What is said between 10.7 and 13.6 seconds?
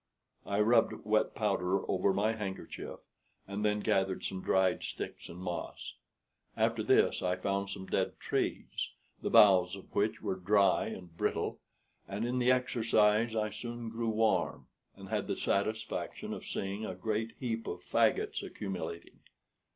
and brittle, and in the exercise I